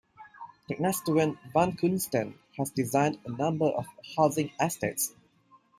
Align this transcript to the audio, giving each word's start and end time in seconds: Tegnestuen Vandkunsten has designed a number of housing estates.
Tegnestuen 0.67 1.37
Vandkunsten 1.53 2.33
has 2.57 2.71
designed 2.71 3.19
a 3.23 3.29
number 3.29 3.67
of 3.67 3.85
housing 4.17 4.49
estates. 4.59 5.13